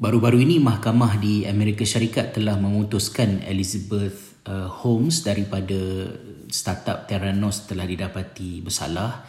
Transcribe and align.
baru-baru 0.00 0.40
ini 0.40 0.56
mahkamah 0.56 1.20
di 1.20 1.44
Amerika 1.44 1.84
Syarikat 1.84 2.32
telah 2.32 2.56
memutuskan 2.56 3.44
Elizabeth 3.44 4.40
uh, 4.48 4.64
Holmes 4.64 5.20
daripada 5.20 6.08
startup 6.48 7.04
Theranos 7.04 7.68
telah 7.68 7.84
didapati 7.84 8.64
bersalah. 8.64 9.28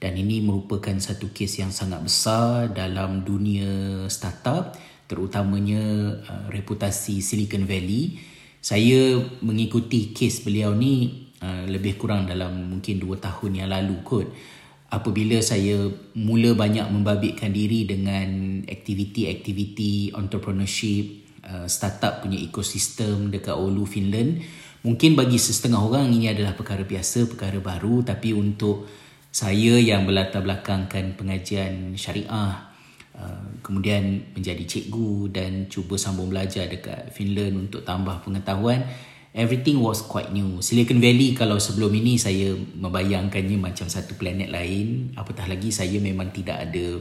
Dan 0.00 0.16
ini 0.16 0.44
merupakan 0.44 0.96
satu 0.96 1.32
kes 1.32 1.60
yang 1.60 1.72
sangat 1.72 2.00
besar 2.04 2.72
dalam 2.72 3.24
dunia 3.24 4.04
startup 4.12 4.76
terutamanya 5.08 5.80
uh, 6.20 6.46
reputasi 6.52 7.24
Silicon 7.24 7.64
Valley. 7.64 8.20
Saya 8.60 9.16
mengikuti 9.40 10.12
kes 10.12 10.44
beliau 10.44 10.76
ni 10.76 11.32
uh, 11.40 11.64
lebih 11.64 11.96
kurang 11.96 12.28
dalam 12.28 12.68
mungkin 12.68 13.00
2 13.00 13.08
tahun 13.24 13.64
yang 13.64 13.72
lalu 13.72 13.96
kot 14.04 14.28
apabila 14.90 15.38
saya 15.38 15.86
mula 16.18 16.52
banyak 16.58 16.84
membabitkan 16.90 17.54
diri 17.54 17.86
dengan 17.86 18.60
aktiviti-aktiviti 18.66 20.10
entrepreneurship 20.12 21.30
uh, 21.46 21.66
startup 21.70 22.26
punya 22.26 22.42
ekosistem 22.42 23.30
dekat 23.30 23.54
Oulu 23.54 23.86
Finland 23.86 24.42
mungkin 24.82 25.14
bagi 25.14 25.38
setengah 25.38 25.80
orang 25.80 26.10
ini 26.10 26.32
adalah 26.32 26.56
perkara 26.56 26.82
biasa 26.82 27.30
perkara 27.30 27.62
baru. 27.62 28.02
Tapi 28.02 28.34
untuk 28.34 28.88
saya 29.30 29.78
yang 29.78 30.10
berlatar 30.10 30.42
belakangkan 30.42 31.14
pengajian 31.14 31.94
syariah 31.94 32.66
uh, 33.14 33.44
kemudian 33.62 34.34
menjadi 34.34 34.64
cikgu 34.66 35.30
dan 35.30 35.70
cuba 35.70 35.94
sambung 35.94 36.34
belajar 36.34 36.66
dekat 36.66 37.14
Finland 37.14 37.70
untuk 37.70 37.86
tambah 37.86 38.26
pengetahuan 38.26 38.82
everything 39.30 39.78
was 39.78 40.02
quite 40.02 40.34
new. 40.34 40.58
Silicon 40.58 40.98
Valley 40.98 41.38
kalau 41.38 41.62
sebelum 41.62 41.94
ini 41.94 42.18
saya 42.18 42.54
membayangkannya 42.54 43.58
macam 43.58 43.86
satu 43.86 44.18
planet 44.18 44.50
lain. 44.50 45.14
Apatah 45.14 45.46
lagi 45.46 45.70
saya 45.70 46.02
memang 46.02 46.34
tidak 46.34 46.70
ada 46.70 46.98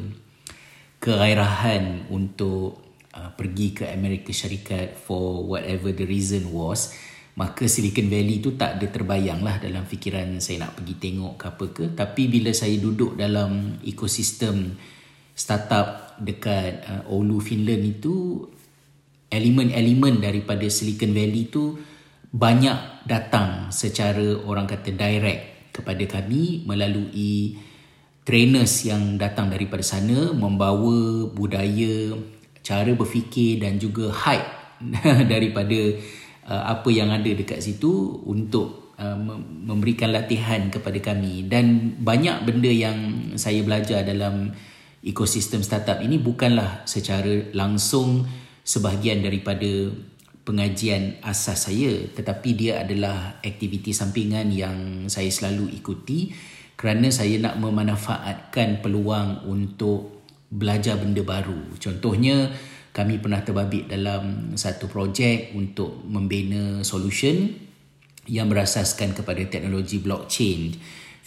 kegairahan 1.01 2.11
untuk 2.13 2.77
uh, 3.15 3.33
pergi 3.33 3.73
ke 3.73 3.83
Amerika 3.89 4.29
Syarikat 4.29 4.93
for 4.93 5.45
whatever 5.47 5.89
the 5.89 6.05
reason 6.05 6.53
was. 6.53 6.93
Maka 7.39 7.71
Silicon 7.71 8.11
Valley 8.11 8.43
tu 8.43 8.59
tak 8.59 8.77
ada 8.77 8.87
terbayang 8.91 9.39
lah 9.39 9.63
dalam 9.63 9.87
fikiran 9.87 10.43
saya 10.43 10.67
nak 10.67 10.75
pergi 10.75 10.99
tengok 10.99 11.33
ke 11.39 11.45
apa 11.47 11.65
ke. 11.71 11.85
Tapi 11.95 12.27
bila 12.27 12.51
saya 12.51 12.75
duduk 12.75 13.15
dalam 13.15 13.79
ekosistem 13.81 14.75
startup 15.33 16.19
dekat 16.19 16.83
uh, 16.83 17.11
Oulu 17.15 17.39
Finland 17.39 17.79
itu 17.87 18.43
elemen-elemen 19.31 20.19
daripada 20.19 20.67
Silicon 20.67 21.15
Valley 21.15 21.47
tu 21.47 21.79
banyak 22.29 23.09
datang 23.09 23.73
secara 23.73 24.37
orang 24.45 24.69
kata 24.69 24.93
direct 24.93 25.73
kepada 25.73 26.05
kami 26.05 26.61
melalui 26.65 27.57
trainers 28.21 28.85
yang 28.85 29.17
datang 29.17 29.49
daripada 29.49 29.81
sana 29.81 30.29
membawa 30.29 31.25
budaya 31.33 32.13
cara 32.61 32.93
berfikir 32.93 33.57
dan 33.65 33.81
juga 33.81 34.13
hype 34.13 34.49
daripada 35.33 35.79
uh, 36.45 36.63
apa 36.77 36.89
yang 36.93 37.09
ada 37.09 37.25
dekat 37.33 37.65
situ 37.65 38.21
untuk 38.29 38.93
uh, 39.01 39.17
memberikan 39.65 40.13
latihan 40.13 40.69
kepada 40.69 41.01
kami. 41.01 41.49
Dan 41.49 41.97
banyak 41.97 42.45
benda 42.45 42.69
yang 42.69 43.33
saya 43.41 43.65
belajar 43.65 44.05
dalam 44.05 44.53
ekosistem 45.01 45.65
startup 45.65 45.97
ini 46.03 46.21
bukanlah 46.21 46.85
secara 46.85 47.49
langsung 47.57 48.29
sebahagian 48.61 49.25
daripada 49.25 49.89
pengajian 50.49 51.21
asas 51.21 51.69
saya 51.69 52.09
tetapi 52.09 52.57
dia 52.57 52.81
adalah 52.81 53.37
aktiviti 53.45 53.93
sampingan 53.93 54.49
yang 54.49 55.05
saya 55.05 55.29
selalu 55.29 55.69
ikuti 55.77 56.33
kerana 56.73 57.13
saya 57.13 57.37
nak 57.37 57.61
memanfaatkan 57.61 58.81
peluang 58.81 59.45
untuk 59.45 60.25
belajar 60.49 60.97
benda 60.97 61.21
baru 61.21 61.77
contohnya 61.77 62.49
kami 62.89 63.21
pernah 63.21 63.45
terbabit 63.45 63.85
dalam 63.93 64.57
satu 64.57 64.89
projek 64.89 65.53
untuk 65.53 66.01
membina 66.09 66.81
solution 66.81 67.69
yang 68.29 68.45
berasaskan 68.45 69.17
kepada 69.17 69.41
teknologi 69.49 69.97
blockchain. 69.97 70.77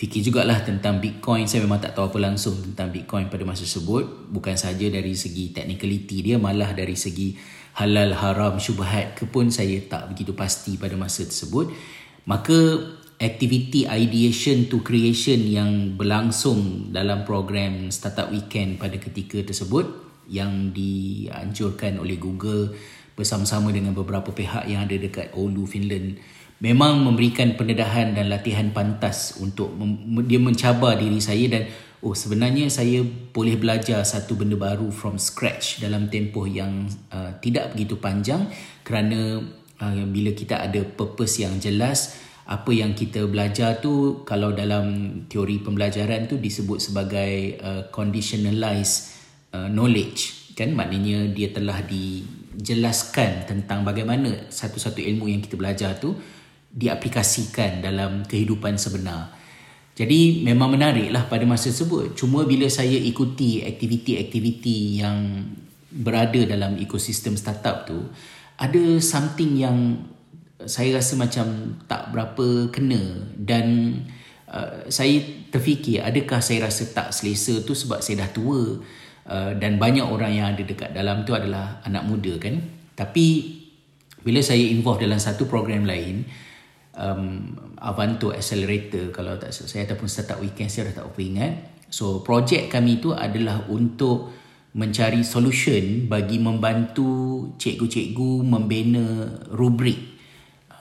Fikir 0.02 0.18
jugalah 0.34 0.66
tentang 0.66 0.98
Bitcoin. 0.98 1.46
Saya 1.46 1.62
memang 1.62 1.78
tak 1.78 1.94
tahu 1.94 2.10
apa 2.10 2.18
langsung 2.18 2.58
tentang 2.58 2.90
Bitcoin 2.90 3.30
pada 3.30 3.46
masa 3.46 3.62
tersebut. 3.62 4.34
Bukan 4.34 4.58
saja 4.58 4.90
dari 4.90 5.14
segi 5.14 5.54
technicality 5.54 6.26
dia, 6.26 6.42
malah 6.42 6.74
dari 6.74 6.98
segi 6.98 7.38
halal, 7.78 8.10
haram, 8.10 8.58
syubhat 8.58 9.14
ke 9.14 9.30
pun 9.30 9.46
saya 9.54 9.78
tak 9.86 10.10
begitu 10.10 10.34
pasti 10.34 10.74
pada 10.74 10.98
masa 10.98 11.22
tersebut. 11.22 11.70
Maka 12.26 12.82
activity 13.22 13.86
ideation 13.86 14.66
to 14.66 14.82
creation 14.82 15.38
yang 15.46 15.94
berlangsung 15.94 16.90
dalam 16.90 17.22
program 17.22 17.94
Startup 17.94 18.26
Weekend 18.26 18.82
pada 18.82 18.98
ketika 18.98 19.38
tersebut 19.38 19.86
yang 20.26 20.74
dianjurkan 20.74 22.02
oleh 22.02 22.18
Google 22.18 22.74
bersama-sama 23.14 23.70
dengan 23.70 23.94
beberapa 23.94 24.34
pihak 24.34 24.66
yang 24.66 24.82
ada 24.82 24.98
dekat 24.98 25.30
Oulu, 25.38 25.62
Finland 25.62 26.18
memang 26.62 27.02
memberikan 27.02 27.58
pendedahan 27.58 28.14
dan 28.14 28.30
latihan 28.30 28.70
pantas 28.70 29.42
untuk 29.42 29.74
dia 30.30 30.38
mencabar 30.38 30.94
diri 30.94 31.18
saya 31.18 31.50
dan 31.50 31.66
oh 32.06 32.14
sebenarnya 32.14 32.70
saya 32.70 33.02
boleh 33.34 33.58
belajar 33.58 34.06
satu 34.06 34.38
benda 34.38 34.54
baru 34.54 34.94
from 34.94 35.18
scratch 35.18 35.82
dalam 35.82 36.06
tempoh 36.06 36.46
yang 36.46 36.86
uh, 37.10 37.34
tidak 37.42 37.74
begitu 37.74 37.98
panjang 37.98 38.46
kerana 38.86 39.42
uh, 39.82 40.06
bila 40.06 40.30
kita 40.30 40.62
ada 40.62 40.86
purpose 40.86 41.42
yang 41.42 41.58
jelas 41.58 42.14
apa 42.46 42.70
yang 42.70 42.94
kita 42.94 43.26
belajar 43.26 43.82
tu 43.82 44.22
kalau 44.22 44.54
dalam 44.54 45.26
teori 45.26 45.62
pembelajaran 45.62 46.30
tu 46.30 46.38
disebut 46.38 46.78
sebagai 46.78 47.58
uh, 47.58 47.82
conditionalized 47.90 49.18
uh, 49.54 49.66
knowledge 49.70 50.54
kan? 50.58 50.74
Maknanya 50.74 51.32
dia 51.32 51.54
telah 51.54 51.80
dijelaskan 51.86 53.48
tentang 53.48 53.86
bagaimana 53.86 54.50
satu-satu 54.52 55.00
ilmu 55.00 55.30
yang 55.30 55.40
kita 55.40 55.56
belajar 55.56 55.96
tu 55.96 56.12
diaplikasikan 56.72 57.84
dalam 57.84 58.24
kehidupan 58.24 58.80
sebenar. 58.80 59.32
Jadi 59.92 60.40
memang 60.40 60.72
menariklah 60.72 61.28
pada 61.28 61.44
masa 61.44 61.68
tersebut. 61.68 62.16
Cuma 62.16 62.48
bila 62.48 62.64
saya 62.72 62.96
ikuti 62.96 63.60
aktiviti-aktiviti 63.60 65.04
yang 65.04 65.44
berada 65.92 66.48
dalam 66.48 66.80
ekosistem 66.80 67.36
startup 67.36 67.84
tu 67.84 68.00
ada 68.56 68.82
something 69.04 69.60
yang 69.60 70.08
saya 70.64 70.96
rasa 70.96 71.20
macam 71.20 71.76
tak 71.84 72.08
berapa 72.14 72.72
kena 72.72 73.28
dan 73.36 73.98
uh, 74.48 74.88
saya 74.88 75.20
terfikir 75.52 76.00
adakah 76.00 76.40
saya 76.40 76.70
rasa 76.70 76.88
tak 76.88 77.12
selesa 77.12 77.60
tu 77.60 77.76
sebab 77.76 78.00
saya 78.00 78.24
dah 78.24 78.30
tua 78.32 78.80
Uh, 79.22 79.54
dan 79.54 79.78
banyak 79.78 80.02
orang 80.02 80.34
yang 80.34 80.46
ada 80.50 80.66
dekat 80.66 80.90
dalam 80.90 81.22
tu 81.22 81.30
adalah 81.30 81.78
anak 81.86 82.02
muda 82.10 82.42
kan. 82.42 82.58
Tapi 82.98 83.54
bila 84.26 84.42
saya 84.42 84.66
involve 84.66 85.06
dalam 85.06 85.22
satu 85.22 85.46
program 85.46 85.86
lain 85.86 86.26
um, 86.96 87.56
Avanto 87.80 88.30
Accelerator 88.30 89.10
kalau 89.10 89.36
tak 89.40 89.52
saya 89.52 89.88
ataupun 89.88 90.08
Startup 90.08 90.38
Weekend 90.38 90.70
saya 90.72 90.90
dah 90.92 91.02
tak 91.02 91.06
apa 91.12 91.20
ingat. 91.20 91.52
So 91.92 92.24
projek 92.24 92.72
kami 92.72 93.04
tu 93.04 93.12
adalah 93.12 93.68
untuk 93.68 94.32
mencari 94.72 95.20
solution 95.20 96.08
bagi 96.08 96.40
membantu 96.40 97.52
cikgu-cikgu 97.60 98.40
membina 98.40 99.28
rubrik 99.52 100.00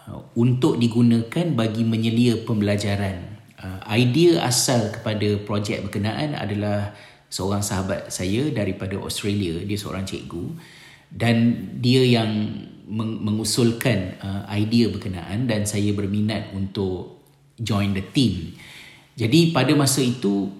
uh, 0.07 0.31
untuk 0.39 0.79
digunakan 0.79 1.51
bagi 1.51 1.83
menyelia 1.83 2.39
pembelajaran. 2.47 3.43
Uh, 3.61 3.79
idea 3.91 4.41
asal 4.41 4.89
kepada 4.89 5.37
projek 5.43 5.83
berkenaan 5.83 6.33
adalah 6.33 6.95
seorang 7.31 7.63
sahabat 7.63 8.11
saya 8.11 8.51
daripada 8.51 8.99
Australia. 8.99 9.59
Dia 9.63 9.77
seorang 9.79 10.07
cikgu. 10.07 10.45
Dan 11.11 11.67
dia 11.83 12.07
yang 12.07 12.31
mengusulkan 12.91 14.19
uh, 14.19 14.43
idea 14.51 14.91
berkenaan 14.91 15.47
dan 15.47 15.63
saya 15.63 15.95
berminat 15.95 16.51
untuk 16.51 17.23
join 17.55 17.95
the 17.95 18.03
team. 18.11 18.51
Jadi 19.15 19.55
pada 19.55 19.71
masa 19.79 20.03
itu 20.03 20.51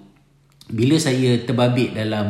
bila 0.72 0.96
saya 0.96 1.44
terbabit 1.44 1.92
dalam 1.92 2.30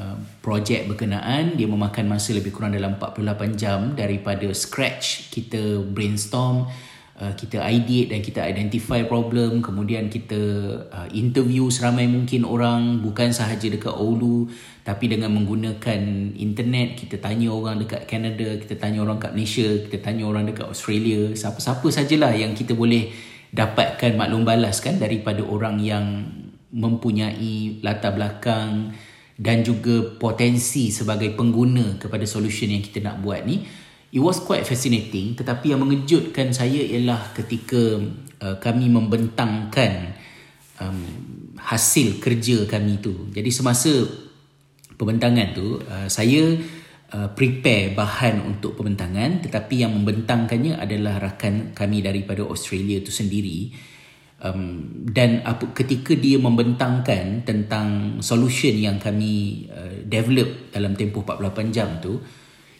uh, 0.00 0.16
projek 0.40 0.88
berkenaan 0.88 1.60
dia 1.60 1.68
memakan 1.68 2.08
masa 2.08 2.32
lebih 2.32 2.56
kurang 2.56 2.72
dalam 2.72 2.96
48 2.96 3.60
jam 3.60 3.92
daripada 3.92 4.48
scratch 4.56 5.28
kita 5.28 5.84
brainstorm 5.84 6.64
Uh, 7.20 7.36
kita 7.36 7.60
ideate 7.68 8.16
dan 8.16 8.24
kita 8.24 8.40
identify 8.48 9.04
problem 9.04 9.60
kemudian 9.60 10.08
kita 10.08 10.40
uh, 10.88 11.04
interview 11.12 11.68
seramai 11.68 12.08
mungkin 12.08 12.48
orang 12.48 13.04
bukan 13.04 13.28
sahaja 13.28 13.68
dekat 13.68 13.92
Oulu 13.92 14.48
tapi 14.88 15.04
dengan 15.04 15.36
menggunakan 15.36 16.00
internet 16.32 16.96
kita 16.96 17.20
tanya 17.20 17.52
orang 17.52 17.76
dekat 17.76 18.08
Canada 18.08 18.56
kita 18.56 18.72
tanya 18.80 19.04
orang 19.04 19.20
kat 19.20 19.36
Malaysia 19.36 19.68
kita 19.68 20.00
tanya 20.00 20.24
orang 20.32 20.48
dekat 20.48 20.64
Australia 20.64 21.36
siapa-siapa 21.36 21.84
sajalah 21.92 22.32
yang 22.32 22.56
kita 22.56 22.72
boleh 22.72 23.12
dapatkan 23.52 24.16
maklum 24.16 24.48
balas 24.48 24.80
kan 24.80 24.96
daripada 24.96 25.44
orang 25.44 25.76
yang 25.76 26.24
mempunyai 26.72 27.84
latar 27.84 28.16
belakang 28.16 28.96
dan 29.36 29.60
juga 29.60 30.16
potensi 30.16 30.88
sebagai 30.88 31.36
pengguna 31.36 32.00
kepada 32.00 32.24
solution 32.24 32.72
yang 32.72 32.80
kita 32.80 33.04
nak 33.04 33.20
buat 33.20 33.44
ni 33.44 33.60
It 34.10 34.18
was 34.18 34.42
quite 34.42 34.66
fascinating 34.66 35.38
tetapi 35.38 35.70
yang 35.70 35.86
mengejutkan 35.86 36.50
saya 36.50 36.82
ialah 36.82 37.30
ketika 37.30 38.02
uh, 38.42 38.56
kami 38.58 38.90
membentangkan 38.90 40.18
um, 40.82 40.98
hasil 41.54 42.18
kerja 42.18 42.66
kami 42.66 42.98
tu. 42.98 43.30
Jadi 43.30 43.50
semasa 43.54 43.92
pembentangan 44.98 45.54
tu 45.54 45.78
uh, 45.78 46.10
saya 46.10 46.58
uh, 47.14 47.28
prepare 47.38 47.94
bahan 47.94 48.42
untuk 48.42 48.74
pembentangan 48.74 49.46
tetapi 49.46 49.86
yang 49.86 49.94
membentangkannya 49.94 50.74
adalah 50.76 51.22
rakan 51.22 51.70
kami 51.70 52.02
daripada 52.02 52.42
Australia 52.42 52.98
itu 52.98 53.14
sendiri 53.14 53.70
um, 54.42 54.84
dan 55.06 55.44
apa, 55.44 55.70
ketika 55.76 56.16
dia 56.16 56.40
membentangkan 56.40 57.44
tentang 57.44 58.18
solution 58.24 58.74
yang 58.74 58.96
kami 58.98 59.66
uh, 59.70 60.02
develop 60.02 60.72
dalam 60.74 60.96
tempoh 60.96 61.22
48 61.22 61.70
jam 61.70 61.88
tu 62.00 62.18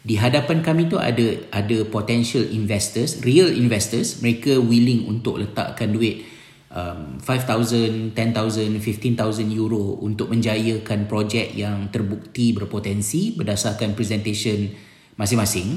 di 0.00 0.16
hadapan 0.16 0.64
kami 0.64 0.88
tu 0.88 0.96
ada 0.96 1.44
ada 1.52 1.78
potential 1.84 2.40
investors 2.48 3.20
real 3.20 3.52
investors. 3.52 4.24
Mereka 4.24 4.56
willing 4.56 5.04
untuk 5.04 5.36
letakkan 5.36 5.92
duit 5.92 6.24
um, 6.72 7.20
5,000, 7.20 8.16
10,000, 8.16 8.16
15,000 8.16 9.60
euro 9.60 10.00
untuk 10.00 10.32
menjayakan 10.32 11.04
projek 11.04 11.52
yang 11.52 11.92
terbukti 11.92 12.56
berpotensi 12.56 13.36
berdasarkan 13.36 13.92
presentation 13.92 14.72
masing-masing. 15.20 15.76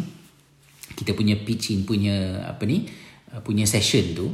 Kita 0.93 1.11
punya 1.11 1.35
pitching 1.35 1.83
punya 1.83 2.47
apa 2.47 2.63
ni 2.63 2.87
uh, 3.35 3.43
punya 3.43 3.67
session 3.67 4.15
tu. 4.15 4.27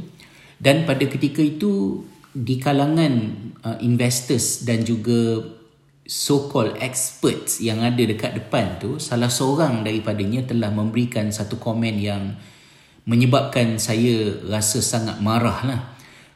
Dan 0.60 0.86
pada 0.86 1.02
ketika 1.08 1.42
itu 1.42 2.04
di 2.30 2.62
kalangan 2.62 3.12
uh, 3.66 3.78
investors 3.82 4.62
dan 4.62 4.86
juga 4.86 5.42
so-called 6.10 6.74
experts 6.82 7.62
yang 7.62 7.86
ada 7.86 8.02
dekat 8.02 8.34
depan 8.34 8.82
tu 8.82 8.98
salah 8.98 9.30
seorang 9.30 9.86
daripadanya 9.86 10.42
telah 10.42 10.74
memberikan 10.74 11.30
satu 11.30 11.62
komen 11.62 12.02
yang 12.02 12.34
menyebabkan 13.06 13.78
saya 13.78 14.42
rasa 14.50 14.82
sangat 14.82 15.22
marah 15.22 15.62
lah. 15.62 15.80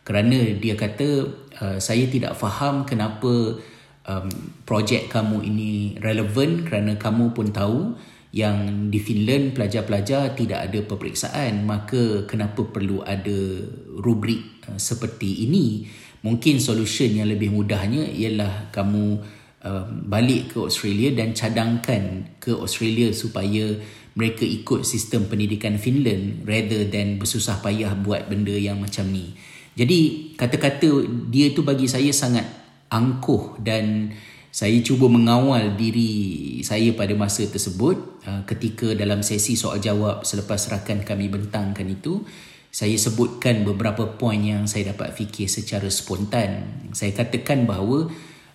Kerana 0.07 0.55
dia 0.63 0.79
kata 0.79 1.27
uh, 1.59 1.79
saya 1.83 2.07
tidak 2.07 2.39
faham 2.39 2.87
kenapa 2.87 3.59
um, 4.07 4.29
projek 4.63 5.11
kamu 5.11 5.43
ini 5.43 5.99
relevan 5.99 6.63
kerana 6.63 6.95
kamu 6.95 7.35
pun 7.35 7.51
tahu 7.51 7.99
yang 8.31 8.91
di 8.95 8.99
Finland 9.03 9.59
pelajar-pelajar 9.59 10.39
tidak 10.39 10.71
ada 10.71 10.79
peperiksaan. 10.87 11.67
Maka 11.67 12.31
kenapa 12.31 12.63
perlu 12.63 13.03
ada 13.03 13.59
rubrik 13.99 14.63
uh, 14.71 14.79
seperti 14.79 15.51
ini? 15.51 15.91
Mungkin 16.23 16.63
solution 16.63 17.11
yang 17.11 17.27
lebih 17.27 17.51
mudahnya 17.51 18.07
ialah 18.07 18.71
kamu 18.71 19.19
um, 19.65 20.07
balik 20.07 20.55
ke 20.55 20.59
Australia 20.61 21.11
dan 21.17 21.33
cadangkan 21.33 22.37
ke 22.39 22.53
Australia 22.53 23.11
supaya 23.11 23.81
mereka 24.15 24.47
ikut 24.47 24.87
sistem 24.87 25.27
pendidikan 25.27 25.75
Finland 25.81 26.47
rather 26.47 26.87
than 26.87 27.19
bersusah 27.19 27.59
payah 27.59 27.99
buat 27.99 28.31
benda 28.31 28.55
yang 28.55 28.79
macam 28.79 29.11
ni. 29.11 29.35
Jadi 29.75 30.31
kata-kata 30.39 31.03
dia 31.35 31.51
tu 31.51 31.67
bagi 31.67 31.91
saya 31.91 32.15
sangat 32.15 32.47
angkuh 32.95 33.59
dan 33.59 34.15
saya 34.55 34.79
cuba 34.87 35.11
mengawal 35.11 35.75
diri 35.75 36.63
saya 36.63 36.95
pada 36.95 37.11
masa 37.19 37.43
tersebut 37.43 38.23
uh, 38.23 38.47
ketika 38.47 38.95
dalam 38.95 39.27
sesi 39.27 39.59
soal 39.59 39.83
jawab 39.83 40.23
selepas 40.23 40.71
rakan 40.71 41.03
kami 41.03 41.27
bentangkan 41.27 41.91
itu 41.91 42.23
saya 42.71 42.95
sebutkan 42.95 43.67
beberapa 43.67 44.15
poin 44.15 44.39
yang 44.39 44.67
saya 44.67 44.95
dapat 44.95 45.15
fikir 45.15 45.47
secara 45.47 45.87
spontan. 45.91 46.67
Saya 46.91 47.15
katakan 47.15 47.71
bahawa 47.71 48.11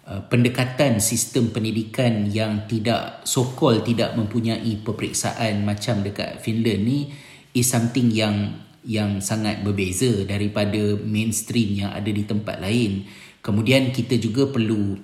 pendekatan 0.09 0.97
sistem 0.97 1.53
pendidikan 1.53 2.25
yang 2.25 2.65
tidak 2.65 3.21
sokol 3.29 3.85
tidak 3.85 4.17
mempunyai 4.17 4.81
peperiksaan 4.81 5.61
macam 5.61 6.01
dekat 6.01 6.41
Finland 6.41 6.81
ni 6.81 7.13
is 7.53 7.69
something 7.69 8.09
yang 8.09 8.57
yang 8.81 9.21
sangat 9.21 9.61
berbeza 9.61 10.25
daripada 10.25 10.97
mainstream 10.97 11.85
yang 11.85 11.91
ada 11.93 12.09
di 12.09 12.23
tempat 12.25 12.57
lain. 12.57 13.05
Kemudian 13.43 13.93
kita 13.93 14.17
juga 14.17 14.49
perlu 14.49 14.97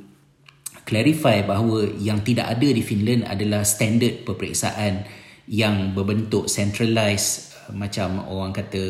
clarify 0.86 1.42
bahawa 1.44 1.90
yang 1.98 2.22
tidak 2.22 2.56
ada 2.56 2.68
di 2.70 2.82
Finland 2.86 3.26
adalah 3.26 3.66
standard 3.66 4.24
peperiksaan 4.24 5.06
yang 5.50 5.94
berbentuk 5.94 6.50
centralized 6.50 7.54
uh, 7.66 7.74
macam 7.74 8.22
orang 8.26 8.54
kata 8.54 8.84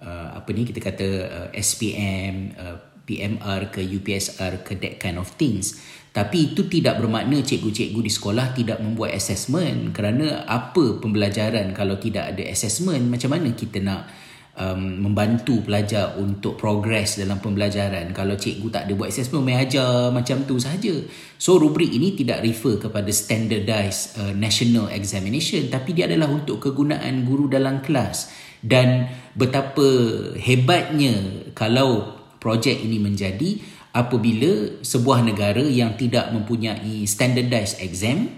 uh, 0.00 0.28
apa 0.36 0.48
ni 0.52 0.64
kita 0.64 0.80
kata 0.80 1.08
uh, 1.24 1.48
SPM 1.56 2.56
uh, 2.56 2.76
PMR 3.04 3.70
ke 3.70 3.84
UPSR 3.84 4.64
ke 4.64 4.76
that 4.80 4.96
kind 5.00 5.20
of 5.20 5.28
things. 5.36 5.80
Tapi 6.14 6.54
itu 6.54 6.70
tidak 6.70 7.02
bermakna 7.02 7.42
cikgu-cikgu 7.42 8.00
di 8.00 8.12
sekolah 8.12 8.54
tidak 8.54 8.78
membuat 8.78 9.18
assessment 9.18 9.90
kerana 9.90 10.46
apa 10.46 11.02
pembelajaran 11.02 11.74
kalau 11.74 11.98
tidak 11.98 12.30
ada 12.30 12.46
assessment 12.46 13.10
macam 13.10 13.34
mana 13.34 13.50
kita 13.50 13.82
nak 13.82 14.06
um, 14.54 15.10
membantu 15.10 15.66
pelajar 15.66 16.14
untuk 16.18 16.54
progress 16.54 17.18
dalam 17.18 17.42
pembelajaran 17.42 18.14
kalau 18.14 18.38
cikgu 18.38 18.66
tak 18.70 18.82
ada 18.86 18.92
buat 18.94 19.10
assessment 19.10 19.42
main 19.42 19.58
ajar 19.66 20.14
macam 20.14 20.46
tu 20.46 20.54
saja. 20.62 20.94
So 21.34 21.58
rubrik 21.58 21.90
ini 21.90 22.14
tidak 22.14 22.46
refer 22.46 22.78
kepada 22.78 23.10
standardized 23.10 24.14
uh, 24.18 24.32
national 24.34 24.94
examination 24.94 25.66
tapi 25.66 25.98
dia 25.98 26.06
adalah 26.06 26.30
untuk 26.30 26.62
kegunaan 26.62 27.26
guru 27.26 27.50
dalam 27.50 27.82
kelas 27.82 28.30
dan 28.64 29.10
betapa 29.34 29.82
hebatnya 30.38 31.50
kalau 31.52 32.13
projek 32.44 32.76
ini 32.84 33.00
menjadi 33.00 33.56
apabila 33.96 34.84
sebuah 34.84 35.24
negara 35.24 35.64
yang 35.64 35.96
tidak 35.96 36.28
mempunyai 36.28 37.08
standardized 37.08 37.80
exam 37.80 38.28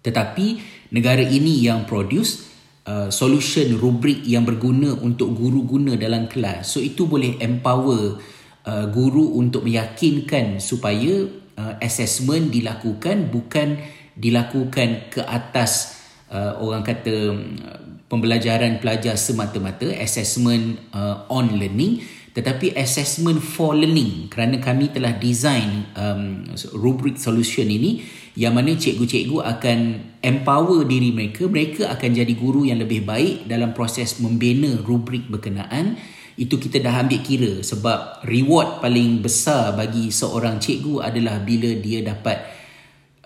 tetapi 0.00 0.58
negara 0.90 1.20
ini 1.22 1.62
yang 1.62 1.84
produce 1.84 2.48
uh, 2.86 3.08
solution 3.12 3.78
rubrik 3.78 4.26
yang 4.26 4.42
berguna 4.42 4.98
untuk 4.98 5.30
guru 5.34 5.62
guna 5.62 5.94
dalam 5.94 6.26
kelas. 6.26 6.74
So 6.74 6.82
itu 6.82 7.06
boleh 7.06 7.38
empower 7.38 8.18
uh, 8.66 8.86
guru 8.90 9.38
untuk 9.38 9.62
meyakinkan 9.62 10.58
supaya 10.58 11.26
uh, 11.58 11.74
assessment 11.78 12.50
dilakukan 12.50 13.30
bukan 13.30 13.78
dilakukan 14.18 15.08
ke 15.08 15.22
atas 15.24 16.02
uh, 16.28 16.58
orang 16.60 16.84
kata 16.84 17.14
uh, 17.32 17.78
pembelajaran 18.10 18.76
pelajar 18.82 19.16
semata-mata 19.16 19.88
assessment 19.96 20.76
uh, 20.92 21.24
on 21.32 21.56
learning 21.56 22.04
tetapi 22.32 22.72
assessment 22.76 23.44
for 23.44 23.76
learning 23.76 24.32
kerana 24.32 24.56
kami 24.56 24.88
telah 24.88 25.12
design 25.20 25.84
um, 25.92 26.48
rubric 26.72 27.20
solution 27.20 27.68
ini 27.68 28.00
yang 28.32 28.56
mana 28.56 28.72
cikgu-cikgu 28.72 29.44
akan 29.44 29.78
empower 30.24 30.88
diri 30.88 31.12
mereka 31.12 31.44
mereka 31.44 31.92
akan 31.92 32.10
jadi 32.16 32.32
guru 32.32 32.64
yang 32.64 32.80
lebih 32.80 33.04
baik 33.04 33.44
dalam 33.44 33.76
proses 33.76 34.16
membina 34.16 34.80
rubrik 34.80 35.28
berkenaan 35.28 36.00
itu 36.40 36.56
kita 36.56 36.80
dah 36.80 37.04
ambil 37.04 37.20
kira 37.20 37.52
sebab 37.60 38.24
reward 38.24 38.80
paling 38.80 39.20
besar 39.20 39.76
bagi 39.76 40.08
seorang 40.08 40.56
cikgu 40.56 41.04
adalah 41.04 41.36
bila 41.44 41.68
dia 41.76 42.00
dapat 42.00 42.40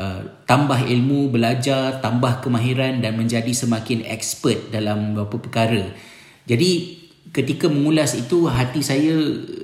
uh, 0.02 0.42
tambah 0.42 0.82
ilmu, 0.82 1.30
belajar, 1.30 2.02
tambah 2.02 2.42
kemahiran 2.42 2.98
dan 2.98 3.14
menjadi 3.14 3.54
semakin 3.54 4.02
expert 4.10 4.74
dalam 4.74 5.14
beberapa 5.14 5.38
perkara. 5.38 5.84
Jadi 6.50 7.02
ketika 7.36 7.68
mengulas 7.68 8.16
itu 8.16 8.48
hati 8.48 8.80
saya 8.80 9.12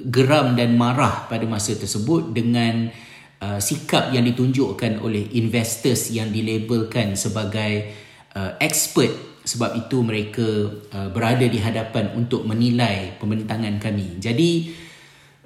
geram 0.04 0.52
dan 0.52 0.76
marah 0.76 1.24
pada 1.24 1.48
masa 1.48 1.72
tersebut 1.72 2.36
dengan 2.36 2.92
uh, 3.40 3.56
sikap 3.56 4.12
yang 4.12 4.28
ditunjukkan 4.28 5.00
oleh 5.00 5.32
investors 5.40 6.12
yang 6.12 6.28
dilabelkan 6.28 7.16
sebagai 7.16 7.96
uh, 8.36 8.60
expert 8.60 9.32
sebab 9.42 9.88
itu 9.88 10.04
mereka 10.04 10.46
uh, 10.92 11.08
berada 11.08 11.48
di 11.48 11.56
hadapan 11.56 12.12
untuk 12.12 12.44
menilai 12.44 13.16
pembentangan 13.16 13.80
kami. 13.80 14.20
Jadi 14.20 14.70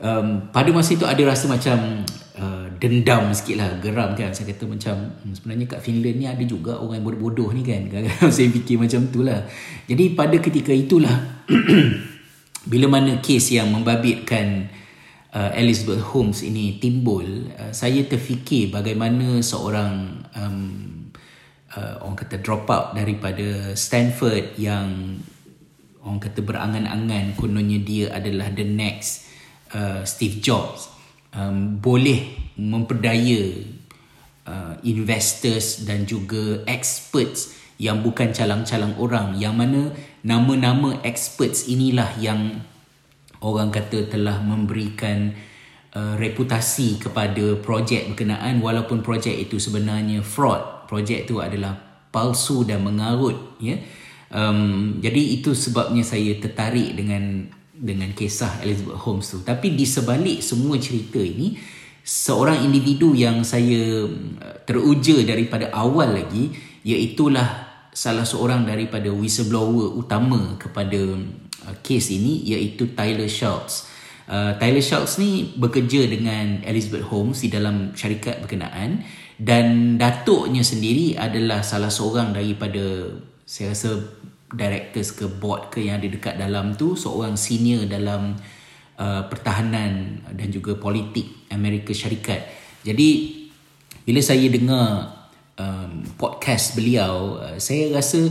um, 0.02 0.50
pada 0.50 0.68
masa 0.75 0.99
itu 0.99 1.06
ada 1.06 1.23
rasa 1.25 1.47
macam 1.47 2.04
uh, 2.37 2.66
dendam 2.76 3.33
sikit 3.33 3.56
lah, 3.56 3.71
geram 3.80 4.12
kan. 4.18 4.35
Saya 4.35 4.52
kata 4.52 4.66
macam 4.66 5.14
hmm, 5.23 5.33
sebenarnya 5.33 5.78
kat 5.78 5.80
Finland 5.80 6.16
ni 6.18 6.26
ada 6.26 6.45
juga 6.45 6.76
orang 6.76 7.00
bodoh-bodoh 7.00 7.54
ni 7.54 7.62
kan. 7.62 7.87
saya 8.35 8.50
fikir 8.50 8.83
macam 8.83 9.09
tu 9.14 9.23
lah. 9.23 9.47
Jadi 9.88 10.12
pada 10.12 10.37
ketika 10.42 10.75
itulah 10.75 11.47
bila 12.66 12.90
mana 12.90 13.23
kes 13.23 13.54
yang 13.54 13.70
membabitkan 13.70 14.66
uh, 15.30 15.50
Elizabeth 15.54 16.02
Holmes 16.11 16.42
ini 16.42 16.82
timbul 16.82 17.54
uh, 17.54 17.70
saya 17.70 18.02
terfikir 18.04 18.75
bagaimana 18.75 19.38
seorang 19.38 20.26
um, 20.35 20.58
uh, 21.78 22.02
orang 22.02 22.18
kata 22.18 22.42
drop 22.42 22.66
out 22.66 22.99
daripada 22.99 23.73
Stanford 23.78 24.58
yang 24.58 25.23
orang 26.02 26.18
kata 26.18 26.42
berangan-angan 26.42 27.38
kononnya 27.38 27.78
dia 27.82 28.11
adalah 28.11 28.50
the 28.50 28.66
next 28.66 29.30
uh, 29.70 30.02
Steve 30.02 30.42
Jobs 30.42 30.90
um, 31.35 31.78
boleh 31.78 32.50
memperdaya 32.58 33.62
uh, 34.49 34.75
investors 34.82 35.87
dan 35.87 36.02
juga 36.02 36.66
experts 36.66 37.65
yang 37.76 38.00
bukan 38.00 38.33
calang-calang 38.33 38.97
orang. 38.97 39.37
Yang 39.37 39.54
mana 39.54 39.80
nama-nama 40.25 40.97
experts 41.04 41.68
inilah 41.68 42.16
yang 42.21 42.64
orang 43.45 43.68
kata 43.68 44.09
telah 44.09 44.40
memberikan 44.40 45.37
uh, 45.92 46.16
reputasi 46.16 47.00
kepada 47.00 47.61
projek 47.61 48.12
berkenaan. 48.12 48.61
Walaupun 48.64 49.04
projek 49.04 49.37
itu 49.37 49.61
sebenarnya 49.61 50.25
fraud 50.25 50.76
projek 50.87 51.26
itu 51.26 51.42
adalah 51.42 51.76
palsu 52.14 52.62
dan 52.64 52.80
mengarut 52.87 53.59
ya. 53.61 53.76
Um, 54.26 54.99
jadi 54.99 55.38
itu 55.38 55.54
sebabnya 55.54 56.02
saya 56.02 56.35
tertarik 56.38 56.99
dengan 56.99 57.47
dengan 57.76 58.11
kisah 58.16 58.64
Elizabeth 58.64 58.99
Holmes 59.04 59.26
tu. 59.28 59.38
Tapi 59.45 59.76
di 59.76 59.85
sebalik 59.85 60.40
semua 60.40 60.80
cerita 60.80 61.21
ini 61.21 61.54
seorang 62.06 62.64
individu 62.64 63.12
yang 63.12 63.45
saya 63.45 64.06
uh, 64.06 64.56
teruja 64.64 65.21
daripada 65.26 65.68
awal 65.75 66.16
lagi 66.16 66.54
iaitulah 66.87 67.65
salah 67.97 68.29
seorang 68.29 68.69
daripada 68.69 69.09
whistleblower 69.09 69.97
utama 69.97 70.61
kepada 70.61 71.17
uh, 71.65 71.76
kes 71.81 72.12
ini 72.12 72.45
iaitu 72.45 72.93
Tyler 72.93 73.25
Schultz. 73.25 73.88
Uh, 74.29 74.53
Tyler 74.61 74.85
Schultz 74.85 75.17
ni 75.17 75.57
bekerja 75.57 76.05
dengan 76.05 76.61
Elizabeth 76.61 77.09
Holmes 77.09 77.41
di 77.41 77.49
dalam 77.49 77.97
syarikat 77.97 78.45
berkenaan 78.45 79.00
dan 79.41 79.97
datuknya 79.97 80.61
sendiri 80.61 81.17
adalah 81.17 81.65
salah 81.65 81.88
seorang 81.88 82.37
daripada 82.37 83.17
saya 83.49 83.73
rasa 83.73 83.97
directors 84.53 85.17
ke 85.17 85.25
board 85.33 85.73
ke 85.73 85.81
yang 85.81 85.97
ada 85.97 86.09
dekat 86.12 86.37
dalam 86.37 86.76
tu 86.76 87.00
seorang 87.00 87.33
senior 87.33 87.88
dalam 87.88 88.37
uh, 89.00 89.25
pertahanan 89.25 90.21
dan 90.37 90.49
juga 90.53 90.76
politik 90.76 91.49
Amerika 91.49 91.97
Syarikat. 91.97 92.45
Jadi 92.85 93.09
bila 94.05 94.21
saya 94.21 94.47
dengar 94.53 95.17
um, 95.57 96.05
podcast 96.17 96.77
beliau 96.77 97.41
uh, 97.41 97.57
saya 97.61 97.93
rasa 97.93 98.31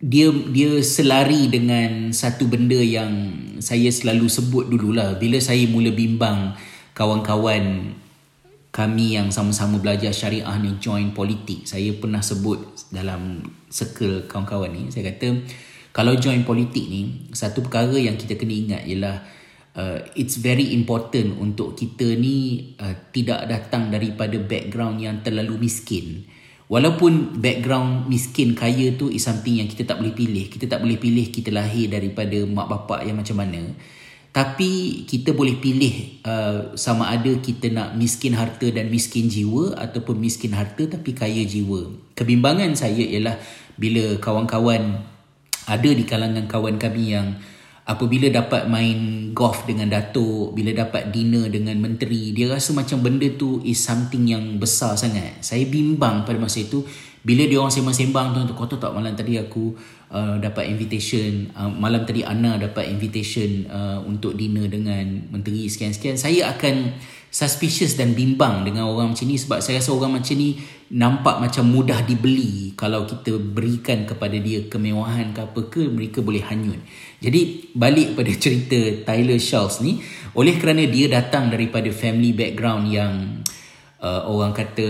dia 0.00 0.32
dia 0.32 0.80
selari 0.80 1.52
dengan 1.52 2.08
satu 2.10 2.48
benda 2.48 2.80
yang 2.80 3.12
saya 3.60 3.92
selalu 3.92 4.32
sebut 4.32 4.64
dululah. 4.72 5.20
Bila 5.20 5.36
saya 5.36 5.68
mula 5.68 5.92
bimbang 5.92 6.56
kawan-kawan 6.96 7.96
kami 8.70 9.18
yang 9.18 9.34
sama-sama 9.34 9.82
belajar 9.82 10.14
syariah 10.14 10.54
ni 10.62 10.78
join 10.78 11.10
politik 11.10 11.66
saya 11.66 11.90
pernah 11.98 12.22
sebut 12.22 12.86
dalam 12.94 13.42
circle 13.66 14.30
kawan-kawan 14.30 14.70
ni 14.70 14.82
saya 14.94 15.10
kata 15.10 15.42
kalau 15.90 16.14
join 16.14 16.46
politik 16.46 16.86
ni 16.86 17.26
satu 17.34 17.66
perkara 17.66 17.98
yang 17.98 18.14
kita 18.14 18.38
kena 18.38 18.54
ingat 18.54 18.82
ialah 18.86 19.26
uh, 19.80 19.96
it's 20.12 20.36
very 20.36 20.76
important 20.76 21.40
untuk 21.40 21.72
kita 21.72 22.04
ni 22.20 22.70
uh, 22.76 22.92
tidak 23.10 23.48
datang 23.48 23.88
daripada 23.88 24.36
background 24.36 25.00
yang 25.00 25.24
terlalu 25.24 25.68
miskin. 25.68 26.28
Walaupun 26.70 27.42
background 27.42 28.06
miskin 28.06 28.54
kaya 28.54 28.94
tu 28.94 29.10
is 29.10 29.26
something 29.26 29.58
yang 29.58 29.66
kita 29.66 29.82
tak 29.90 29.98
boleh 29.98 30.14
pilih. 30.14 30.46
Kita 30.46 30.70
tak 30.70 30.84
boleh 30.84 31.00
pilih 31.02 31.26
kita 31.32 31.50
lahir 31.50 31.90
daripada 31.90 32.46
mak 32.46 32.70
bapak 32.70 33.02
yang 33.08 33.18
macam 33.18 33.42
mana. 33.42 33.74
Tapi 34.30 35.02
kita 35.10 35.34
boleh 35.34 35.58
pilih 35.58 36.22
uh, 36.22 36.78
sama 36.78 37.10
ada 37.10 37.34
kita 37.42 37.66
nak 37.74 37.98
miskin 37.98 38.38
harta 38.38 38.70
dan 38.70 38.86
miskin 38.86 39.26
jiwa 39.26 39.74
ataupun 39.74 40.22
miskin 40.22 40.54
harta 40.54 40.86
tapi 40.86 41.10
kaya 41.10 41.42
jiwa. 41.42 41.90
Kebimbangan 42.14 42.78
saya 42.78 43.02
ialah 43.02 43.34
bila 43.74 44.22
kawan-kawan 44.22 45.02
ada 45.66 45.90
di 45.90 46.06
kalangan 46.06 46.46
kawan 46.46 46.78
kami 46.78 47.18
yang 47.18 47.42
apabila 47.86 48.28
dapat 48.28 48.68
main 48.68 49.30
golf 49.32 49.64
dengan 49.64 49.88
datuk 49.90 50.52
bila 50.52 50.72
dapat 50.74 51.08
dinner 51.14 51.48
dengan 51.48 51.76
menteri 51.80 52.32
dia 52.34 52.50
rasa 52.50 52.76
macam 52.76 53.00
benda 53.00 53.26
tu 53.34 53.62
is 53.64 53.80
something 53.80 54.28
yang 54.28 54.58
besar 54.60 54.96
sangat. 54.96 55.40
Saya 55.40 55.64
bimbang 55.66 56.28
pada 56.28 56.36
masa 56.36 56.64
itu 56.64 56.84
bila 57.20 57.44
dia 57.44 57.60
orang 57.60 57.72
sembang-sembang 57.72 58.48
tu 58.48 58.54
kau 58.56 58.64
tahu 58.64 58.80
tak 58.80 58.92
malam 58.96 59.12
tadi 59.12 59.36
aku 59.36 59.76
uh, 60.08 60.40
dapat 60.40 60.72
invitation 60.72 61.52
uh, 61.52 61.68
malam 61.68 62.08
tadi 62.08 62.24
Ana 62.24 62.56
dapat 62.56 62.88
invitation 62.88 63.68
uh, 63.68 64.00
untuk 64.04 64.36
dinner 64.40 64.64
dengan 64.72 65.28
menteri 65.28 65.68
sekian-sekian 65.68 66.16
saya 66.16 66.48
akan 66.56 66.96
suspicious 67.30 67.94
dan 67.94 68.18
bimbang 68.18 68.66
dengan 68.66 68.90
orang 68.90 69.14
macam 69.14 69.22
ni 69.30 69.38
sebab 69.38 69.62
saya 69.62 69.78
rasa 69.78 69.94
orang 69.94 70.18
macam 70.18 70.34
ni 70.34 70.58
nampak 70.90 71.38
macam 71.38 71.62
mudah 71.70 72.02
dibeli 72.02 72.74
kalau 72.74 73.06
kita 73.06 73.38
berikan 73.38 74.02
kepada 74.02 74.34
dia 74.34 74.66
kemewahan 74.66 75.30
ke 75.30 75.40
apa 75.46 75.60
ke 75.70 75.86
mereka 75.86 76.26
boleh 76.26 76.42
hanyut. 76.42 76.82
Jadi 77.22 77.70
balik 77.78 78.18
pada 78.18 78.34
cerita 78.34 79.06
Tyler 79.06 79.38
Schultz 79.38 79.78
ni 79.78 80.02
oleh 80.34 80.58
kerana 80.58 80.82
dia 80.90 81.06
datang 81.06 81.54
daripada 81.54 81.86
family 81.94 82.34
background 82.34 82.90
yang 82.90 83.12
uh, 83.46 83.59
orang 84.00 84.56
kata 84.56 84.88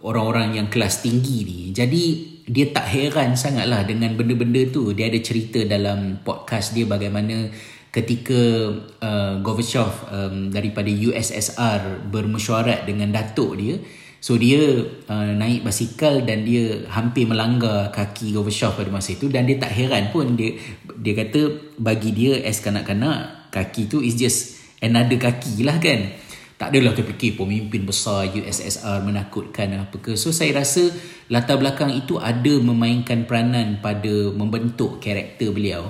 orang-orang 0.00 0.56
yang 0.56 0.68
kelas 0.72 1.04
tinggi 1.04 1.44
ni. 1.44 1.60
Jadi 1.76 2.04
dia 2.48 2.72
tak 2.72 2.88
heran 2.88 3.36
sangatlah 3.36 3.84
dengan 3.84 4.16
benda-benda 4.16 4.64
tu. 4.72 4.96
Dia 4.96 5.12
ada 5.12 5.20
cerita 5.20 5.60
dalam 5.68 6.24
podcast 6.24 6.72
dia 6.72 6.88
bagaimana 6.88 7.52
ketika 7.90 8.70
uh, 9.02 9.42
Gorbachev 9.42 9.90
um, 10.14 10.54
daripada 10.54 10.86
USSR 10.86 12.06
bermesyuarat 12.06 12.86
dengan 12.86 13.10
datuk 13.10 13.58
dia 13.58 13.82
so 14.22 14.38
dia 14.38 14.62
uh, 15.10 15.32
naik 15.34 15.66
basikal 15.66 16.22
dan 16.22 16.46
dia 16.46 16.86
hampir 16.86 17.26
melanggar 17.26 17.90
kaki 17.90 18.30
Gorbachev 18.30 18.78
pada 18.78 18.90
masa 18.94 19.18
itu 19.18 19.26
dan 19.26 19.42
dia 19.42 19.58
tak 19.58 19.74
heran 19.74 20.14
pun 20.14 20.38
dia 20.38 20.54
dia 21.02 21.18
kata 21.18 21.74
bagi 21.82 22.14
dia 22.14 22.38
as 22.46 22.62
kanak-kanak 22.62 23.50
kaki 23.50 23.90
tu 23.90 23.98
is 23.98 24.14
just 24.14 24.62
another 24.78 25.18
kaki 25.18 25.66
lah 25.66 25.82
kan 25.82 26.14
tak 26.60 26.76
adalah 26.76 26.92
terfikir 26.92 27.40
pemimpin 27.40 27.88
besar 27.88 28.28
USSR 28.36 29.00
menakutkan 29.00 29.80
apa 29.80 29.96
ke. 29.96 30.12
So 30.12 30.28
saya 30.28 30.60
rasa 30.60 30.92
latar 31.32 31.56
belakang 31.56 31.88
itu 31.96 32.20
ada 32.20 32.60
memainkan 32.60 33.24
peranan 33.24 33.80
pada 33.80 34.28
membentuk 34.36 35.00
karakter 35.00 35.56
beliau. 35.56 35.88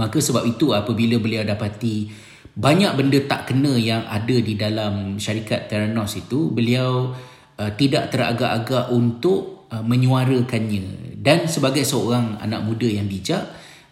Maka 0.00 0.24
sebab 0.24 0.48
itu 0.48 0.72
apabila 0.72 1.20
beliau 1.20 1.44
dapati 1.44 2.08
banyak 2.54 2.96
benda 2.96 3.18
tak 3.28 3.52
kena 3.52 3.76
yang 3.76 4.08
ada 4.08 4.36
di 4.38 4.56
dalam 4.56 5.20
syarikat 5.20 5.68
Theranos 5.68 6.16
itu, 6.16 6.48
beliau 6.54 7.12
uh, 7.60 7.70
tidak 7.76 8.08
teragak-agak 8.08 8.88
untuk 8.88 9.68
uh, 9.74 9.82
menyuarakannya. 9.82 11.18
Dan 11.18 11.50
sebagai 11.50 11.82
seorang 11.82 12.40
anak 12.40 12.62
muda 12.62 12.86
yang 12.86 13.10
bijak, 13.10 13.42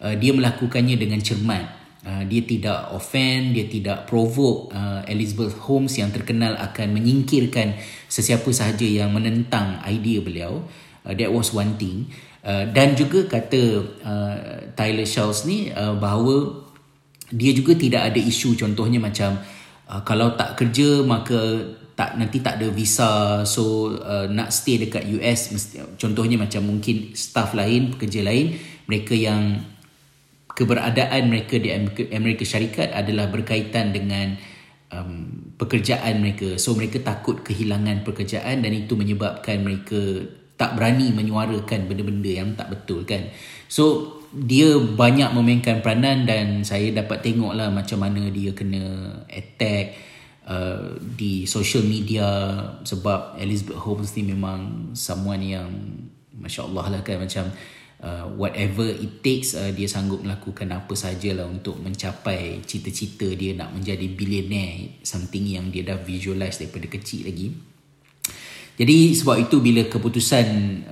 uh, 0.01 0.15
dia 0.15 0.31
melakukannya 0.31 0.95
dengan 0.95 1.19
cermat. 1.21 1.82
Uh, 2.03 2.27
dia 2.27 2.43
tidak 2.43 2.91
offend, 2.91 3.55
dia 3.55 3.71
tidak 3.71 4.11
provoke 4.11 4.75
uh, 4.75 5.07
Elizabeth 5.07 5.55
Holmes 5.63 5.95
yang 5.95 6.11
terkenal 6.11 6.59
akan 6.59 6.99
menyingkirkan 6.99 7.79
sesiapa 8.11 8.51
sahaja 8.51 8.83
yang 8.83 9.15
menentang 9.15 9.79
idea 9.87 10.19
beliau. 10.19 10.67
Uh, 11.07 11.15
that 11.15 11.31
was 11.31 11.55
one 11.55 11.79
thing. 11.79 12.11
Uh, 12.43 12.67
dan 12.75 12.99
juga 12.99 13.31
kata 13.31 13.63
uh, 14.03 14.37
Tyler 14.75 15.07
Schultz 15.07 15.47
ni 15.47 15.71
uh, 15.71 15.95
bahawa 15.95 16.67
dia 17.31 17.55
juga 17.55 17.79
tidak 17.79 18.13
ada 18.13 18.21
isu 18.21 18.59
contohnya 18.59 18.99
macam 18.99 19.39
uh, 19.87 20.03
kalau 20.03 20.35
tak 20.35 20.59
kerja 20.59 21.07
maka 21.07 21.39
tak 21.95 22.19
nanti 22.19 22.43
tak 22.43 22.61
ada 22.61 22.69
visa 22.73 23.45
so 23.47 23.95
uh, 23.95 24.27
nak 24.27 24.51
stay 24.51 24.81
dekat 24.81 25.07
US 25.17 25.55
mesti, 25.55 25.97
contohnya 25.97 26.35
macam 26.41 26.67
mungkin 26.67 27.15
staff 27.15 27.55
lain 27.55 27.95
pekerja 27.95 28.27
lain 28.27 28.59
mereka 28.91 29.15
yang 29.15 29.63
keberadaan 30.63 31.27
mereka 31.27 31.59
di 31.59 31.75
Amerika, 32.15 32.47
Syarikat 32.47 32.95
adalah 32.95 33.27
berkaitan 33.27 33.91
dengan 33.91 34.39
um, 34.95 35.51
pekerjaan 35.59 36.23
mereka. 36.23 36.55
So 36.63 36.79
mereka 36.79 37.03
takut 37.03 37.43
kehilangan 37.43 38.07
pekerjaan 38.07 38.63
dan 38.63 38.71
itu 38.71 38.95
menyebabkan 38.95 39.67
mereka 39.67 39.99
tak 40.55 40.79
berani 40.79 41.11
menyuarakan 41.11 41.91
benda-benda 41.91 42.31
yang 42.31 42.55
tak 42.55 42.71
betul 42.71 43.03
kan? 43.03 43.35
So 43.67 44.15
dia 44.31 44.79
banyak 44.79 45.35
memainkan 45.35 45.83
peranan 45.83 46.23
dan 46.23 46.63
saya 46.63 46.95
dapat 46.95 47.27
tengok 47.27 47.59
lah 47.59 47.69
macam 47.75 47.99
mana 47.99 48.31
dia 48.31 48.55
kena 48.55 49.19
attack 49.27 49.99
uh, 50.47 50.95
di 51.03 51.45
social 51.51 51.83
media 51.83 52.31
sebab 52.87 53.35
Elizabeth 53.43 53.83
Holmes 53.83 54.15
ni 54.15 54.31
memang 54.31 54.95
someone 54.95 55.43
yang 55.43 55.69
Masya 56.33 56.71
Allah 56.71 56.87
lah 56.95 57.01
kan 57.03 57.21
macam 57.21 57.51
uh, 58.03 58.27
whatever 58.35 58.85
it 58.85 59.23
takes 59.25 59.55
uh, 59.55 59.71
dia 59.73 59.89
sanggup 59.89 60.21
melakukan 60.21 60.69
apa 60.75 60.93
sajalah 60.93 61.49
untuk 61.49 61.79
mencapai 61.81 62.61
cita-cita 62.67 63.31
dia 63.33 63.57
nak 63.57 63.73
menjadi 63.73 64.07
billionaire 64.13 65.01
something 65.07 65.47
yang 65.47 65.71
dia 65.71 65.87
dah 65.87 65.99
visualize 66.03 66.61
daripada 66.61 66.91
kecil 66.91 67.25
lagi 67.31 67.55
jadi 68.77 69.15
sebab 69.15 69.49
itu 69.49 69.63
bila 69.63 69.85
keputusan 69.87 70.47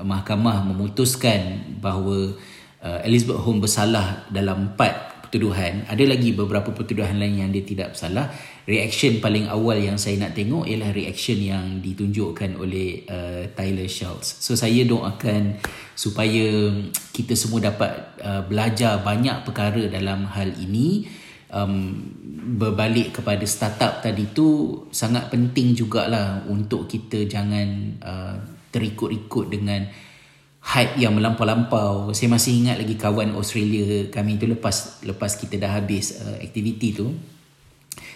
mahkamah 0.05 0.62
memutuskan 0.69 1.75
bahawa 1.81 2.37
uh, 2.85 3.00
Elizabeth 3.02 3.40
Holmes 3.40 3.67
bersalah 3.67 4.29
dalam 4.29 4.73
empat 4.73 5.11
pertuduhan, 5.31 5.87
ada 5.87 6.05
lagi 6.11 6.35
beberapa 6.35 6.75
pertuduhan 6.75 7.14
lain 7.14 7.47
yang 7.47 7.50
dia 7.55 7.62
tidak 7.62 7.95
bersalah. 7.95 8.35
Reaction 8.69 9.25
paling 9.25 9.49
awal 9.49 9.81
yang 9.81 9.97
saya 9.97 10.21
nak 10.21 10.37
tengok 10.37 10.69
ialah 10.69 10.93
reaction 10.93 11.40
yang 11.40 11.81
ditunjukkan 11.81 12.61
oleh 12.61 13.09
uh, 13.09 13.49
Tyler 13.57 13.88
Schultz. 13.88 14.40
So 14.45 14.52
saya 14.52 14.85
doakan 14.85 15.57
supaya 15.97 16.73
kita 17.12 17.33
semua 17.37 17.73
dapat 17.73 18.21
uh, 18.21 18.45
belajar 18.45 19.00
banyak 19.00 19.49
perkara 19.49 19.88
dalam 19.88 20.29
hal 20.29 20.52
ini 20.61 21.09
um, 21.52 21.97
berbalik 22.57 23.21
kepada 23.21 23.43
startup 23.45 24.00
tadi 24.00 24.31
tu 24.31 24.81
sangat 24.90 25.29
penting 25.29 25.75
jugalah 25.75 26.47
untuk 26.47 26.87
kita 26.87 27.26
jangan 27.26 27.69
uh, 28.00 28.37
terikut-ikut 28.71 29.47
dengan 29.50 29.85
hype 30.61 31.00
yang 31.00 31.17
melampau-lampau. 31.17 32.12
Saya 32.12 32.31
masih 32.31 32.61
ingat 32.61 32.76
lagi 32.79 32.95
kawan 32.95 33.35
Australia 33.35 34.07
kami 34.12 34.37
tu 34.37 34.47
lepas 34.47 35.02
lepas 35.02 35.33
kita 35.35 35.57
dah 35.57 35.81
habis 35.81 36.21
uh, 36.21 36.38
aktiviti 36.38 36.95
tu. 36.95 37.09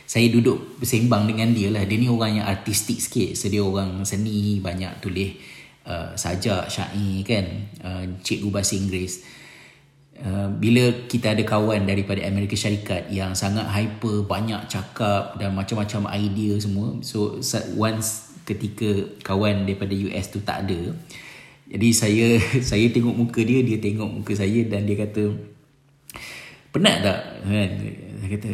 Saya 0.05 0.29
duduk 0.29 0.79
bersembang 0.79 1.25
dengan 1.25 1.51
dia 1.57 1.73
lah. 1.73 1.83
Dia 1.89 1.97
ni 1.97 2.09
orang 2.13 2.43
yang 2.43 2.47
artistik 2.47 3.01
sikit. 3.01 3.33
So 3.35 3.49
dia 3.49 3.65
orang 3.65 4.05
seni, 4.05 4.61
banyak 4.61 5.01
tulis 5.01 5.35
uh, 5.89 6.13
sajak, 6.13 6.69
syair 6.69 7.25
kan. 7.25 7.47
Uh, 7.81 8.05
cikgu 8.21 8.49
bahasa 8.53 8.77
Inggeris. 8.77 9.25
Uh, 10.15 10.47
bila 10.63 11.09
kita 11.11 11.35
ada 11.35 11.43
kawan 11.43 11.91
daripada 11.91 12.23
Amerika 12.23 12.55
Syarikat 12.55 13.11
yang 13.11 13.35
sangat 13.35 13.67
hyper, 13.67 14.23
banyak 14.29 14.71
cakap 14.71 15.41
dan 15.41 15.57
macam-macam 15.57 16.13
idea 16.15 16.55
semua. 16.61 17.01
So 17.03 17.41
once 17.75 18.35
ketika 18.45 19.09
kawan 19.25 19.65
daripada 19.65 19.97
US 19.97 20.29
tu 20.31 20.45
tak 20.45 20.69
ada, 20.69 20.93
Jadi 21.65 21.89
saya 21.97 22.27
saya 22.71 22.87
tengok 22.93 23.17
muka 23.17 23.41
dia, 23.41 23.65
dia 23.65 23.81
tengok 23.81 24.21
muka 24.21 24.33
saya 24.37 24.69
dan 24.69 24.85
dia 24.85 25.01
kata 25.01 25.33
penat 26.71 26.97
tak? 27.01 27.21
Kan? 27.47 27.71
Dia 28.21 28.29
kata, 28.37 28.51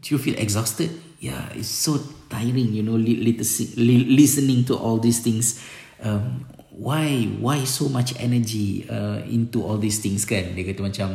do 0.00 0.14
you 0.14 0.18
feel 0.18 0.38
exhausted? 0.38 0.90
Yeah, 1.18 1.50
it's 1.54 1.68
so 1.68 1.98
tiring, 2.30 2.74
you 2.74 2.82
know, 2.86 2.94
listening 2.94 4.64
to 4.70 4.78
all 4.78 4.98
these 4.98 5.18
things. 5.18 5.58
Um, 5.98 6.46
why 6.70 7.26
why 7.42 7.66
so 7.66 7.90
much 7.90 8.14
energy 8.22 8.86
uh, 8.86 9.26
into 9.26 9.66
all 9.66 9.82
these 9.82 9.98
things 9.98 10.22
kan? 10.22 10.54
Dia 10.54 10.62
kata 10.62 10.86
macam 10.86 11.08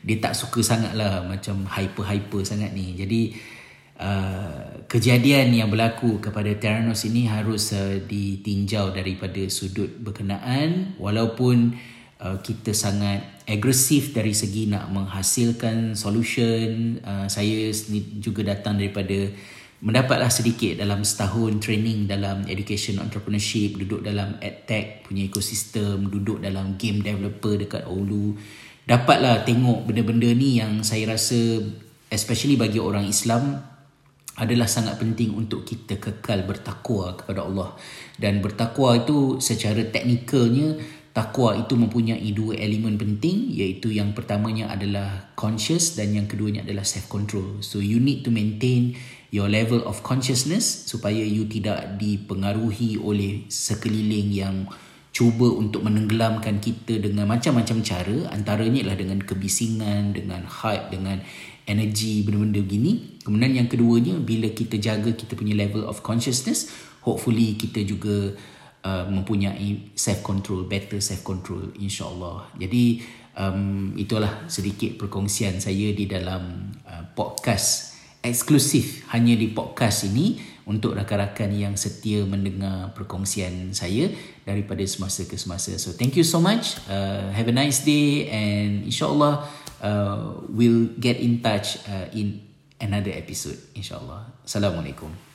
dia 0.00 0.16
tak 0.22 0.38
suka 0.38 0.62
sangat 0.62 0.94
lah 0.94 1.26
macam 1.26 1.66
hyper-hyper 1.66 2.46
sangat 2.46 2.70
ni. 2.70 2.94
Jadi 2.94 3.34
uh, 3.98 4.86
kejadian 4.86 5.50
yang 5.50 5.68
berlaku 5.68 6.22
kepada 6.22 6.54
Theranos 6.54 7.02
ini 7.02 7.26
harus 7.26 7.74
uh, 7.74 7.98
ditinjau 8.06 8.94
daripada 8.94 9.42
sudut 9.50 9.90
berkenaan 9.98 10.94
walaupun 10.96 11.74
uh, 12.22 12.38
kita 12.38 12.70
sangat 12.70 13.39
agresif 13.50 14.14
dari 14.14 14.30
segi 14.30 14.70
nak 14.70 14.94
menghasilkan 14.94 15.98
solution. 15.98 17.02
Uh, 17.02 17.26
saya 17.26 17.74
juga 18.22 18.46
datang 18.46 18.78
daripada 18.78 19.26
mendapatlah 19.82 20.30
sedikit 20.30 20.78
dalam 20.78 21.02
setahun 21.02 21.58
training 21.58 22.06
dalam 22.06 22.46
education 22.46 23.02
entrepreneurship, 23.02 23.74
duduk 23.74 24.06
dalam 24.06 24.38
edtech 24.38 25.02
punya 25.02 25.26
ekosistem, 25.26 26.06
duduk 26.06 26.38
dalam 26.38 26.78
game 26.78 27.02
developer 27.02 27.58
dekat 27.58 27.82
Oulu 27.90 28.38
dapatlah 28.90 29.46
tengok 29.46 29.86
benda-benda 29.86 30.30
ni 30.34 30.58
yang 30.58 30.82
saya 30.82 31.14
rasa 31.14 31.62
especially 32.10 32.58
bagi 32.58 32.82
orang 32.82 33.06
Islam 33.06 33.62
adalah 34.34 34.66
sangat 34.66 34.98
penting 34.98 35.36
untuk 35.36 35.62
kita 35.62 36.00
kekal 36.02 36.42
bertakwa 36.42 37.14
kepada 37.14 37.46
Allah 37.46 37.76
dan 38.18 38.42
bertakwa 38.42 38.98
itu 38.98 39.38
secara 39.38 39.84
teknikalnya 39.86 40.80
takwa 41.10 41.58
itu 41.58 41.74
mempunyai 41.74 42.30
dua 42.30 42.54
elemen 42.54 42.94
penting 42.94 43.50
iaitu 43.50 43.90
yang 43.90 44.14
pertamanya 44.14 44.70
adalah 44.70 45.34
conscious 45.34 45.98
dan 45.98 46.14
yang 46.14 46.30
keduanya 46.30 46.62
adalah 46.62 46.86
self 46.86 47.10
control 47.10 47.58
so 47.60 47.82
you 47.82 47.98
need 47.98 48.22
to 48.22 48.30
maintain 48.30 48.94
your 49.34 49.50
level 49.50 49.82
of 49.86 50.02
consciousness 50.06 50.86
supaya 50.86 51.22
you 51.22 51.46
tidak 51.46 51.98
dipengaruhi 51.98 52.98
oleh 52.98 53.46
sekeliling 53.50 54.30
yang 54.30 54.66
cuba 55.10 55.50
untuk 55.50 55.82
menenggelamkan 55.82 56.62
kita 56.62 57.02
dengan 57.02 57.26
macam-macam 57.26 57.82
cara. 57.82 58.30
Antaranya 58.30 58.86
ialah 58.86 58.98
dengan 58.98 59.18
kebisingan 59.18 60.14
dengan 60.14 60.46
hype 60.46 60.94
dengan 60.94 61.18
energi 61.66 62.22
benda-benda 62.22 62.62
begini. 62.62 63.18
Kemudian 63.22 63.58
yang 63.58 63.68
keduanya 63.70 64.14
bila 64.22 64.50
kita 64.50 64.78
jaga 64.78 65.10
kita 65.14 65.34
punya 65.34 65.58
level 65.58 65.86
of 65.86 66.02
consciousness 66.06 66.70
hopefully 67.04 67.56
kita 67.56 67.84
juga 67.84 68.36
uh, 68.84 69.04
mempunyai 69.08 69.92
self 69.96 70.20
control 70.22 70.64
better 70.64 71.00
self 71.00 71.24
control 71.24 71.72
insyaallah 71.76 72.52
jadi 72.56 73.02
um, 73.36 73.94
itulah 73.96 74.46
sedikit 74.50 74.96
perkongsian 75.00 75.60
saya 75.62 75.92
di 75.94 76.04
dalam 76.04 76.74
uh, 76.84 77.04
podcast 77.14 77.96
eksklusif 78.20 79.08
hanya 79.16 79.32
di 79.32 79.48
podcast 79.48 80.04
ini 80.04 80.36
untuk 80.68 80.94
rakan-rakan 80.94 81.50
yang 81.56 81.74
setia 81.74 82.22
mendengar 82.22 82.92
perkongsian 82.92 83.72
saya 83.74 84.12
daripada 84.44 84.84
semasa 84.86 85.26
ke 85.26 85.34
semasa. 85.34 85.74
So 85.80 85.96
thank 85.96 86.14
you 86.14 86.22
so 86.22 86.38
much. 86.38 86.78
Uh, 86.86 87.32
have 87.32 87.48
a 87.48 87.56
nice 87.56 87.82
day 87.82 88.28
and 88.28 88.86
insyaAllah 88.86 89.42
uh, 89.82 90.18
we'll 90.52 90.92
get 91.00 91.18
in 91.18 91.40
touch 91.40 91.80
uh, 91.88 92.06
in 92.12 92.44
another 92.78 93.10
episode 93.10 93.58
insyaAllah. 93.72 94.44
Assalamualaikum. 94.44 95.29